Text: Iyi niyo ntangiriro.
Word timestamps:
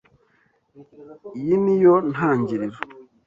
Iyi 1.39 1.55
niyo 1.63 1.93
ntangiriro. 2.11 2.77